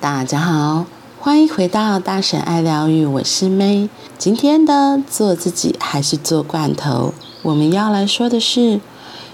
[0.00, 0.86] 大家好，
[1.18, 3.90] 欢迎回到大婶爱疗愈，我是 May。
[4.16, 7.12] 今天的做自己还是做罐头？
[7.42, 8.80] 我们要来说的是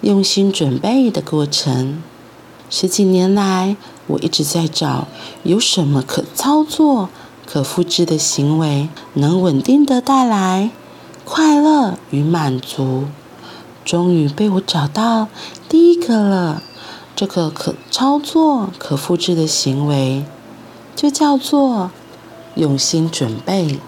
[0.00, 2.02] 用心准备的过程。
[2.68, 3.76] 十几年来，
[4.08, 5.06] 我一直在找
[5.44, 7.08] 有什么可操作、
[7.46, 10.72] 可复制的行为，能稳定的带来
[11.24, 13.04] 快乐与满足。
[13.84, 15.28] 终于被我找到
[15.68, 16.64] 第一个了。
[17.14, 20.24] 这个可操作、可复制的行为，
[20.98, 21.92] 就叫做
[22.56, 23.78] 用心准备。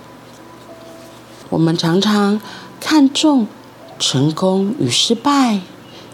[1.49, 2.41] 我们常常
[2.79, 3.49] 看重
[3.99, 5.63] 成功与失败，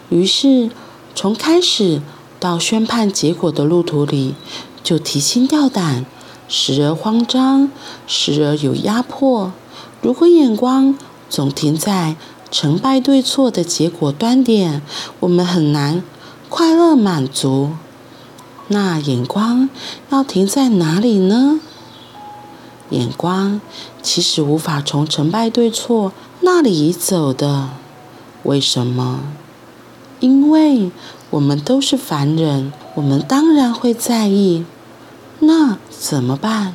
[0.09, 0.71] 于是
[1.13, 2.01] 从开始
[2.39, 4.33] 到宣判结果的路途里，
[4.81, 6.03] 就提心吊胆，
[6.49, 7.69] 时而慌张，
[8.07, 9.51] 时而有压迫。
[10.01, 10.97] 如果眼光
[11.29, 12.15] 总停在
[12.49, 14.81] 成败对错的结果端点，
[15.19, 16.01] 我们很难。
[16.49, 17.73] 快乐满足，
[18.69, 19.69] 那眼光
[20.09, 21.59] 要停在哪里呢？
[22.89, 23.59] 眼光
[24.01, 27.69] 其实无法从成败对错那里移走的。
[28.43, 29.21] 为什么？
[30.19, 30.91] 因为
[31.29, 34.65] 我们都是凡人，我们当然会在意。
[35.39, 36.73] 那怎么办？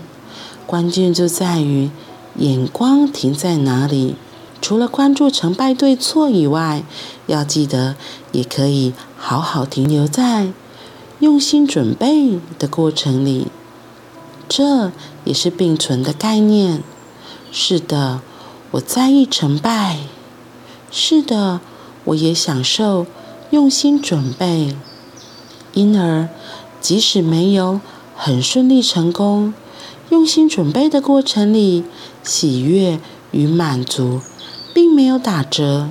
[0.66, 1.90] 关键就在于
[2.36, 4.16] 眼光停在哪里。
[4.60, 6.84] 除了关注成败对错以外，
[7.26, 7.96] 要记得
[8.30, 10.52] 也可以好好停留在
[11.22, 13.46] 用心准备的过程里，
[14.48, 14.90] 这
[15.22, 16.82] 也是并存的概念。
[17.52, 18.20] 是的，
[18.72, 19.98] 我在意成败；
[20.90, 21.60] 是的，
[22.06, 23.06] 我也享受
[23.50, 24.76] 用心准备。
[25.74, 26.28] 因而，
[26.80, 27.80] 即使没有
[28.16, 29.54] 很顺利成功，
[30.10, 31.84] 用心准备的过程里，
[32.24, 32.98] 喜悦
[33.30, 34.20] 与满足。
[34.74, 35.88] 并没有打折，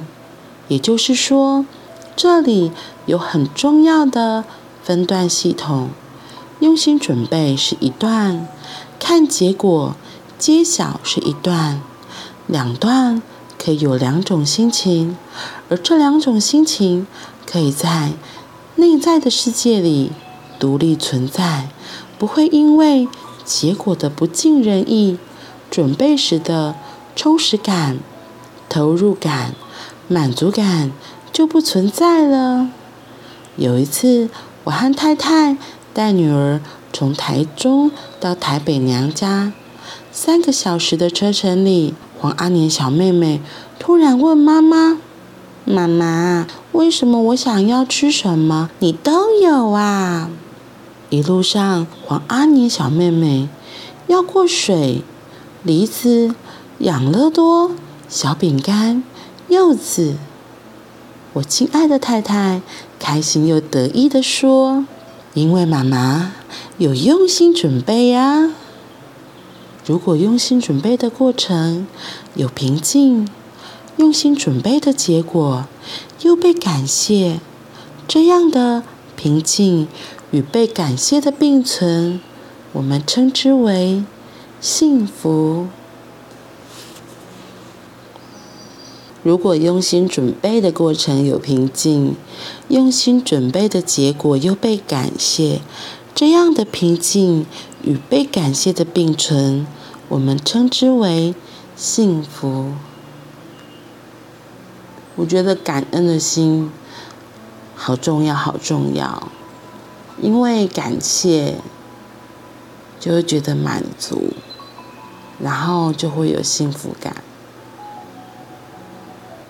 [0.68, 1.66] 也就是说，
[2.18, 2.74] 这里
[3.06, 4.44] 有很重要的
[4.92, 5.92] 分段系统。
[6.59, 8.45] 用心准备是一段，
[9.00, 9.96] 看结果
[10.38, 11.81] 揭晓是一段，
[12.46, 13.22] 两段
[13.57, 15.16] 可以有两种心情，
[15.69, 17.07] 而这两种心情
[17.50, 18.12] 可以在
[18.75, 20.12] 内在的世界里
[20.59, 21.69] 独立存在，
[22.19, 23.07] 不会因为
[23.46, 25.18] 结果的不尽人意，
[25.69, 26.75] 准备时的
[27.16, 28.00] 充实感。
[28.68, 29.56] 投入感、
[30.09, 30.91] 满足感
[31.31, 32.69] 就不存在了。
[33.57, 34.30] 有一次，
[34.64, 35.58] 我和太太
[35.94, 36.62] 带女儿
[36.94, 39.52] 从台中到台北娘家，
[40.12, 43.42] 三个小时的车程里，黄阿年小妹妹
[43.80, 45.00] 突然问妈妈
[45.66, 50.30] ：“妈妈，为什么我想要吃什么，你都有啊？”
[51.10, 53.50] 一路上，黄阿年小妹妹
[54.08, 55.02] 要过水、
[55.64, 56.36] 梨子、
[56.78, 57.72] 养乐多。
[58.08, 59.04] 小饼干、
[59.48, 60.18] 柚子，
[61.34, 62.62] 我亲爱的太太
[63.00, 64.86] 开心又得意地说
[65.34, 66.34] ：“因为妈妈
[66.78, 68.52] 有用心准备呀。
[69.86, 71.88] 如果用心准备的过程
[72.36, 73.30] 有平静，
[73.96, 75.66] 用心准备的结果
[76.22, 77.40] 又被感谢，
[78.09, 78.84] 这样的
[79.16, 79.88] 平静
[80.31, 82.19] 与被感谢的并存，
[82.74, 84.03] 我们称之为
[84.59, 85.68] 幸福。”
[89.24, 92.16] 如果用心准备的过程有平静，
[92.70, 95.62] 用心准备的结果又被感谢，
[96.16, 97.46] 这样的平静
[97.84, 99.68] 与被感谢的并存，
[100.10, 101.36] 我们称之为
[101.76, 102.72] 幸福。
[105.16, 106.72] 我觉得感恩的心
[107.76, 109.31] 好重要，好重要，
[110.20, 111.58] 因为感谢
[113.00, 114.34] 就会觉得满足，
[115.40, 117.18] 然后就会有幸福感。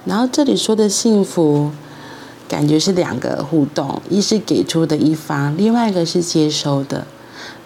[0.06, 1.72] 然后这里说的幸福，
[2.47, 7.06] 感觉是两个互动，一是给出的一方，另外一个是接收的，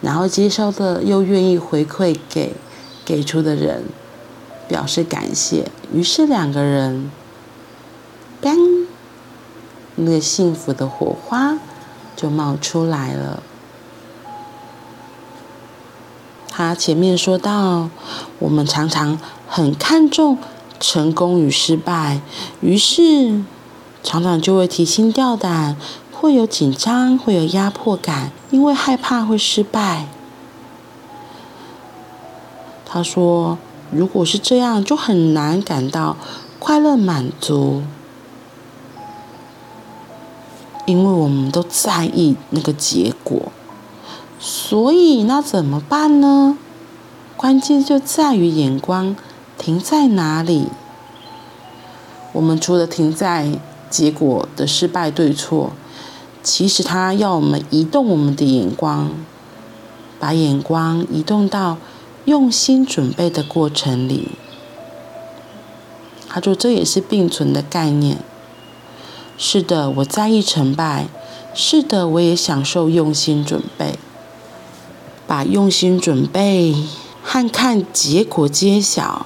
[0.01, 2.53] 然后接收的又愿意回馈给
[3.05, 3.83] 给出的人，
[4.67, 7.09] 表示感谢，于是两个人，
[8.41, 8.57] 当
[9.95, 11.57] 那个幸福的火花
[12.17, 13.41] 就冒出来了。
[16.49, 17.89] 他前面说到，
[18.39, 20.37] 我们常常很看重。
[20.79, 22.21] 成功与失败，
[22.61, 23.41] 于是
[24.03, 25.75] 厂长就会提心吊胆，
[26.11, 30.07] 会有紧张，会有压迫感，因为害怕会失败。
[32.85, 33.57] 他说
[33.91, 36.15] ：“如果是这样，就很难感到
[36.59, 37.81] 快乐满足，
[40.85, 43.51] 因为我们都在意那个结果。
[44.39, 46.57] 所以那怎么办呢？
[47.35, 49.15] 关键就在于眼光。”
[49.65, 50.67] 停在哪里？
[52.33, 53.57] 我们除了停在
[53.89, 55.71] 结果的失败对错，
[56.43, 59.09] 其实他要我们移动我们的眼光，
[60.19, 61.79] 把眼光移动到
[62.25, 64.33] 用心准备的过程里。
[66.29, 68.19] 他说这也是并存的概念。
[69.35, 71.07] 是的，我在意成败。
[71.55, 73.97] 是的，我也享受用心准备。
[75.25, 76.75] 把用心准备
[77.23, 79.25] 和看结果揭晓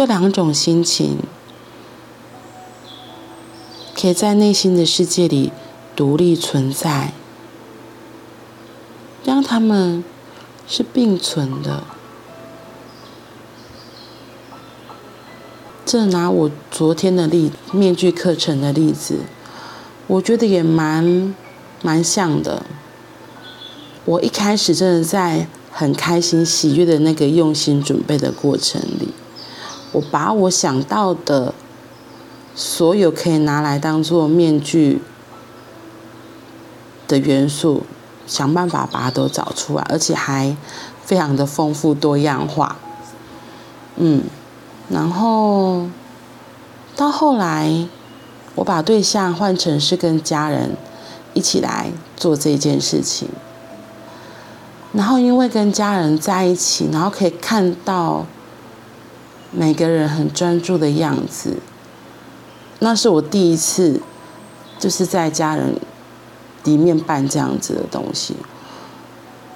[0.00, 1.18] 这两种心情，
[3.94, 5.52] 可以在内心的世界里
[5.94, 7.12] 独立存在，
[9.22, 10.02] 让他们
[10.66, 11.84] 是并存的。
[15.84, 19.18] 这拿我昨天的例面具课程的例子，
[20.06, 21.34] 我觉得也蛮
[21.82, 22.64] 蛮像的。
[24.06, 29.12] 我一开始真的在很开心、喜悦的那个用心准备的过程里，
[29.92, 31.52] 我把我想到的
[32.54, 35.02] 所有可以拿来当做面具
[37.08, 37.84] 的元素，
[38.26, 40.56] 想办法把它都找出来，而且还
[41.04, 42.76] 非常的丰富多样化。
[43.96, 44.22] 嗯，
[44.88, 45.86] 然后
[46.94, 47.88] 到后来，
[48.54, 50.76] 我把对象换成是跟家人
[51.34, 53.28] 一起来做这件事情。
[54.92, 58.26] 然后，因为跟家人在一起，然后可以看到
[59.52, 61.56] 每个人很专注的样子，
[62.78, 64.00] 那是我第一次，
[64.78, 65.74] 就是在家人
[66.64, 68.36] 里面办这样子的东西。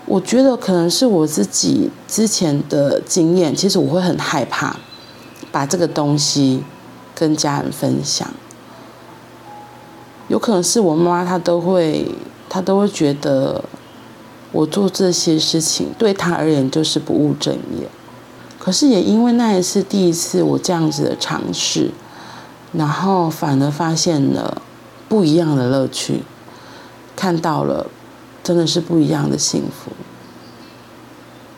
[0.07, 4.77] 我觉得可能是我自己之前的经验，其实我会很害怕
[5.51, 6.63] 把这个东西
[7.15, 8.29] 跟家人分享。
[10.29, 12.07] 有可能是我妈妈，她都会，
[12.49, 13.65] 她都会觉得。
[14.53, 17.89] 我做这些事情对她而言就是不务正业，
[18.65, 21.91] 可是也因为那一次第一次我这样子的尝试，
[22.73, 24.63] 然后反而发现了
[25.07, 26.23] 不一样的乐趣，
[27.15, 27.87] 看到了
[28.43, 29.93] 真的是不一样的幸福，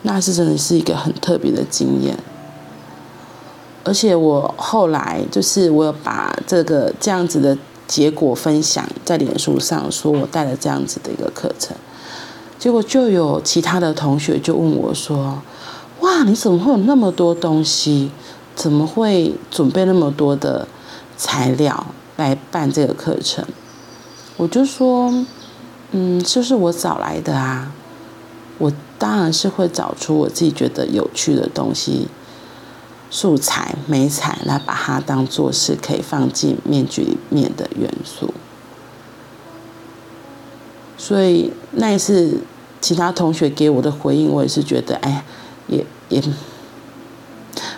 [0.01, 2.19] 那是真的是一个很特别的经验，
[3.85, 7.57] 而且我后来就是我有把这个这样子的
[7.87, 11.77] 结果分享在脸书上，说我带了这样子的一个课程。
[12.59, 15.41] 结果就有其他的同学就问我说
[16.07, 18.09] ：“哇，你怎么会有那么多东西？
[18.55, 20.65] 怎么会准备那么多的
[21.17, 23.45] 材料来办这个课程？”
[24.37, 25.25] 我就说
[25.91, 27.73] ：“嗯，就是我找来的啊。
[28.57, 32.07] 我当然是会找出我自己觉得有趣的东西、
[33.11, 38.33] 素材、美彩来把它当做是可以放进面具里面的元素。”
[40.97, 42.39] 所以那一次，
[42.79, 45.23] 其他同学给我的回应，我也是觉得，哎，
[46.09, 46.21] 也，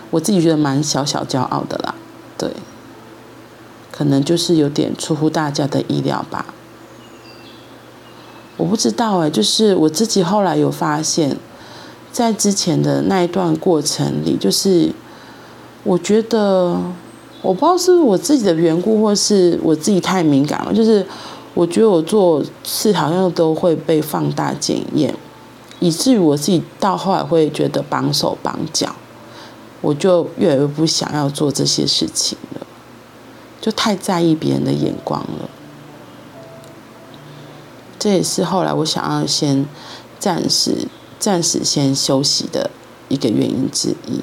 [0.09, 1.95] 我自己觉得蛮小小骄傲的啦。
[2.37, 2.51] 对，
[3.91, 6.45] 可能就是有点出乎大家的意料吧。
[8.57, 11.37] 我不知道哎，就是我自己后来有发现，
[12.11, 14.91] 在之前的那一段过程里，就是
[15.83, 16.79] 我觉得，
[17.41, 21.05] 我不知道是不是我自己的缘故，或是我自己太敏感了，就是。
[21.55, 25.13] 我觉得我做事好像都会被放大检验，
[25.79, 28.95] 以至于我自己到后来会觉得绑手绑脚，
[29.81, 32.67] 我就越来越不想要做这些事情了，
[33.59, 35.49] 就太在意别人的眼光了。
[37.97, 39.65] 这也是后来我想要先
[40.19, 42.71] 暂时、暂时先休息的
[43.07, 44.21] 一个原因之一。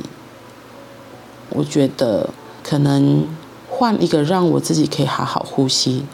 [1.50, 2.30] 我觉得
[2.62, 3.26] 可能
[3.68, 6.04] 换一个让我自己可以好好呼吸。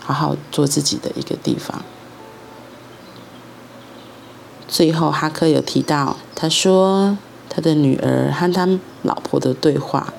[0.00, 1.84] 好好做自己的一个地方。
[4.68, 7.16] 最后，哈克有提到，他说
[7.48, 8.68] 他的女儿和他
[9.02, 10.12] 老婆的对话，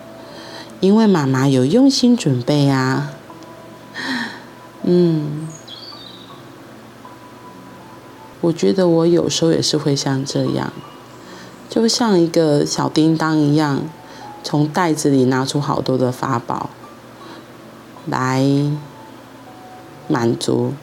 [0.79, 3.11] 因为妈妈有用心准备啊。
[4.83, 5.47] 嗯，
[8.41, 10.73] 我觉得我有时候也是会像这样，
[11.69, 13.83] 就像一个小叮当一样，
[14.43, 16.71] 从袋子里拿出好多的法宝
[18.07, 18.43] 来。
[20.11, 20.73] 满足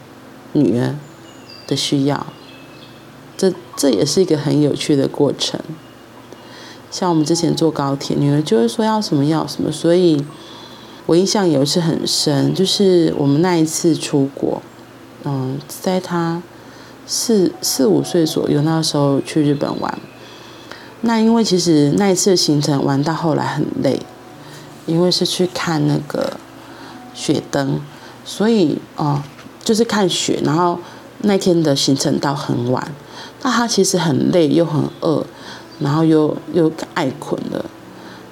[0.52, 0.94] 女儿
[1.66, 2.26] 的需要，
[3.76, 5.60] 这也是一个很有趣的过程。
[6.90, 10.24] 像我们之前坐高铁，女儿就会说要什么要什么，所以
[11.04, 14.62] 我印象有一次很深，就是我们那一次出国，
[15.24, 16.42] 嗯，在她
[17.06, 19.98] 四四五岁左右，那时候去日本玩。
[21.02, 24.00] 那因为其实那一次行程玩到后来很累，
[24.86, 26.38] 因为是去看那个
[27.14, 27.80] 雪灯。
[28.24, 29.22] 所以哦，
[29.62, 30.80] 就是看雪，然后
[31.18, 32.90] 那天的行程到很晚，
[33.42, 35.24] 那他其实很累又很饿，
[35.80, 37.64] 然后又又爱困的。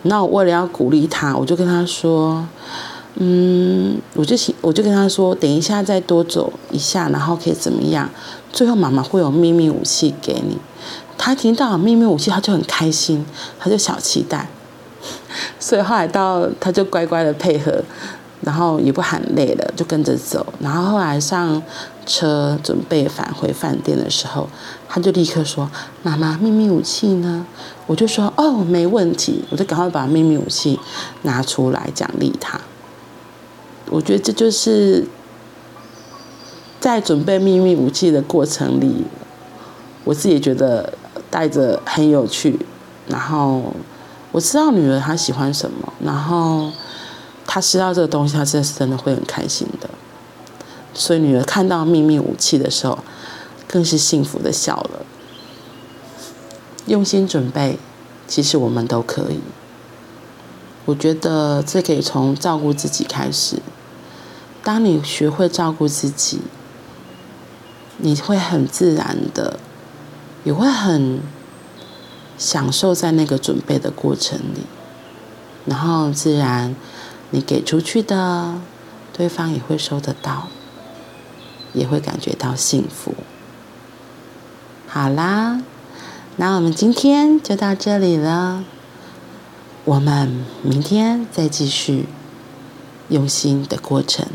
[0.03, 2.47] 那我为了要鼓励他，我就跟他说
[3.17, 8.11] ：“嗯，我就，我就跟他说，等一下再多走一下，然后可以怎么样？
[8.53, 10.59] 最后妈妈会有秘密武器给你。
[11.17, 13.25] 他听到秘密武器，他就很开心，
[13.59, 14.49] 他就小期待。
[15.59, 17.83] 所以后来到，他就乖乖的配合，
[18.43, 20.45] 然后也不喊累了，就跟着走。
[20.61, 21.63] 然后后来上
[22.05, 24.49] 车准备返回饭店的时候，
[24.89, 25.71] 他就立刻说
[26.03, 27.47] ：“妈妈，秘密武器呢？”
[27.87, 30.79] 我就说：“哦，没问题。”我就赶快把秘密武器
[31.23, 32.61] 拿出来奖励他。
[33.91, 35.07] 我觉得这就是
[36.81, 39.05] 在准备秘密武器的过程里，
[40.05, 40.95] 我自己觉得
[41.31, 42.59] 带着很有趣。
[43.07, 43.75] 然后
[44.33, 46.71] 我知道女儿她喜欢什么，然后
[47.47, 49.84] 她知道这个东西，她真的是真的会很开心的。
[50.95, 52.99] 所以女儿看到秘密武器的时候，
[53.67, 55.05] 更是幸福的笑了。
[56.87, 57.79] 用心准备，
[58.27, 59.41] 其实我们都可以。
[60.85, 63.59] 我觉得这可以从照顾自己开始。
[64.63, 66.41] 当你学会照顾自己，
[67.99, 69.59] 你会很自然的，
[70.45, 71.21] 也会很
[72.37, 74.67] 享受在那个准备的过程里，
[75.65, 76.77] 然后自然
[77.31, 78.61] 你给出去的，
[79.13, 80.49] 对方也会收得到，
[81.75, 83.15] 也会感觉到幸福。
[84.87, 85.61] 好啦，
[86.37, 88.65] 那我们今天就到这里了，
[89.85, 92.07] 我们明天再继续
[93.09, 94.27] 用心的过程。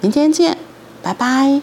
[0.00, 0.58] 明天见，
[1.00, 1.62] 拜拜。